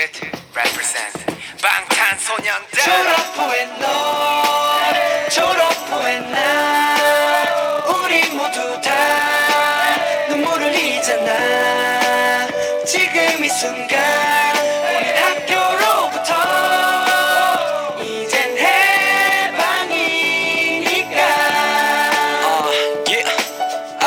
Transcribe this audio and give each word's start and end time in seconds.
it 0.00 0.16
represent. 0.56 1.12
방탄소년단 1.60 2.84
졸업 2.84 3.18
후에 3.36 3.66
너 3.78 3.84
졸업 5.28 5.72
후에 5.90 6.20
나 6.20 7.84
우리 7.86 8.30
모두 8.30 8.80
다 8.80 8.88
눈물을 10.28 10.72
흘리잖아. 10.72 12.48
지금 12.86 13.44
이 13.44 13.48
순간 13.50 14.56
우리 14.88 15.06
학교로부터 15.20 16.32
이젠 18.02 18.56
해방이니까. 18.56 19.98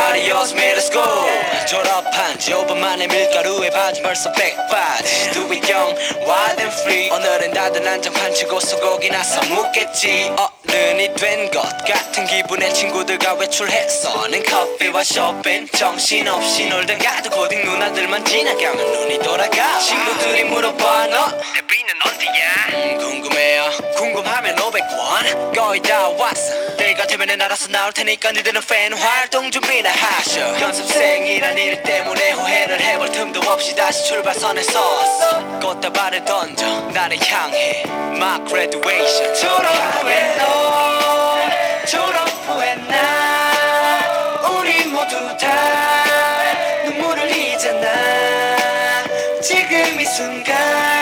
Adios 0.10 0.54
middle 0.54 0.82
school 0.82 1.43
졸업한 1.66 2.38
지 2.40 2.52
5분 2.52 2.78
만에 2.78 3.08
밀가루에 3.08 3.70
바지 3.70 4.02
벌써 4.02 4.32
백바지 4.34 5.32
it 5.54 5.72
young, 5.72 5.96
wild 6.28 6.60
and 6.62 6.76
free. 6.82 7.10
오늘은 7.12 7.54
다들 7.54 7.84
난장판 7.84 8.34
치고 8.34 8.60
소고기 8.60 9.10
나서 9.10 9.42
묻겠지. 9.46 10.32
어른이 10.38 11.14
된 11.16 11.50
것 11.52 11.62
같은 11.86 12.26
기분에 12.26 12.72
친구들과 12.74 13.34
외출했어는 13.34 14.44
커피와 14.44 15.04
쇼핑 15.04 15.68
정신없이 15.68 16.66
놀다가도 16.66 17.30
고딩 17.30 17.64
누나들만 17.64 18.26
지나가면 18.26 18.78
눈이 18.92 19.20
돌아가. 19.20 19.80
친구들이 19.80 20.44
물어봐 20.46 21.08
너 21.08 21.30
데뷔는 21.30 21.94
언제야? 22.06 22.54
음, 22.74 22.98
궁금해요. 22.98 23.70
궁금하면 23.96 24.56
500원. 24.56 25.56
거의 25.56 25.80
다 25.82 26.10
왔어 26.10 26.73
때가 26.94 27.08
되면은 27.08 27.42
알아서 27.42 27.68
나올 27.70 27.92
테니까 27.92 28.32
니들은 28.32 28.62
팬 28.68 28.94
활동 28.94 29.50
준비나 29.50 29.90
하셔. 29.90 30.60
연습생이란 30.62 31.58
일 31.58 31.82
때문에 31.84 32.32
후회를 32.32 32.80
해볼 32.80 33.12
틈도 33.12 33.40
없이 33.52 33.76
다시 33.76 34.06
출발선에 34.08 34.62
섰어. 34.64 35.60
꽃다발을 35.60 36.24
던져 36.26 36.66
나를 36.92 37.18
향해. 37.28 37.84
My 37.88 38.40
graduation. 38.46 39.34
졸업 39.36 39.66
후에 40.04 40.36
너 40.38 41.86
졸업 41.88 42.30
후에 42.48 42.76
나. 42.76 44.50
우리 44.50 44.86
모두 44.86 45.16
다 45.38 46.44
눈물을 46.86 47.24
흘리잖아 47.24 47.88
지금 49.42 50.00
이 50.00 50.06
순간 50.06 50.93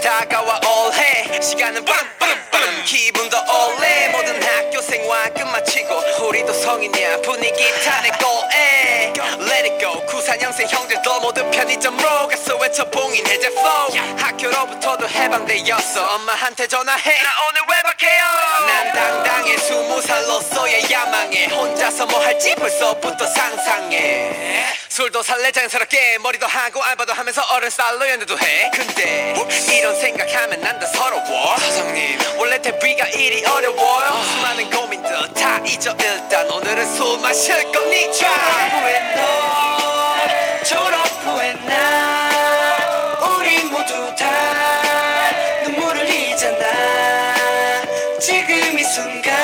다가와 0.00 0.60
올해. 0.66 1.40
시간은 1.40 1.84
빠름빠름빠름 1.84 2.84
기분도 2.84 3.36
올해. 3.36 4.08
모든 4.08 4.42
학교 4.42 4.80
생활 4.80 5.32
끝마치고 5.34 6.26
우리도 6.26 6.52
성인이야. 6.52 7.18
분위기 7.22 7.70
타네 7.84 8.10
골에. 8.18 9.12
Let 9.40 9.70
it 9.70 9.78
go. 9.80 10.04
94년생 10.06 10.68
형들도 10.68 11.20
모두 11.20 11.48
편의점으로 11.50 12.28
가서 12.28 12.56
외쳐 12.56 12.88
봉인 12.90 13.26
해제 13.26 13.48
flow. 13.48 14.18
학교로부터도 14.18 15.08
해방되었어. 15.08 16.14
엄마한테 16.14 16.66
전화해. 16.66 17.22
나 17.22 17.28
오늘 17.48 17.60
외박해요? 17.68 18.24
난 18.66 18.92
당당해. 18.92 19.56
스무 19.58 20.00
살로서의 20.00 20.90
야망에 20.90 21.46
혼자서 21.46 22.06
뭐 22.06 22.20
할지 22.20 22.54
벌써부터 22.54 23.26
상상해 23.26 24.64
술도 24.98 25.22
살래? 25.22 25.52
자연스럽게 25.52 26.18
머리도 26.18 26.44
하고 26.48 26.82
알바도 26.82 27.12
하면서 27.12 27.40
어른 27.54 27.70
스타일로 27.70 28.08
연애도 28.08 28.36
해. 28.36 28.68
근데 28.74 29.32
이런 29.78 29.94
생각하면 29.94 30.60
난 30.60 30.76
다 30.80 30.86
서러워. 30.88 31.56
사장님. 31.56 32.18
원래 32.36 32.60
데뷔가 32.60 33.06
일이 33.10 33.44
어려워요 33.46 34.22
수많은 34.24 34.68
고민들 34.70 35.10
다 35.34 35.58
잊어. 35.64 35.94
일단 36.00 36.50
오늘은 36.50 36.96
술 36.96 37.16
마실 37.20 37.62
겁니다 37.70 38.12
졸업 38.12 38.82
후에 38.82 39.14
너 39.14 40.64
졸업 40.64 41.06
후에 41.22 41.52
나 41.64 43.18
우리 43.36 43.62
모두 43.66 44.12
다 44.16 45.62
눈물을 45.62 46.08
흘리잖아. 46.08 47.36
지금 48.18 48.76
이 48.76 48.82
순간 48.82 49.37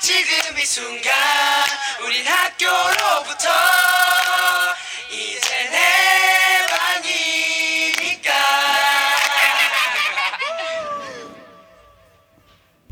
지금 0.00 0.58
이 0.58 0.64
순간 0.64 1.12
우린 2.02 2.26
학교로부터 2.26 3.69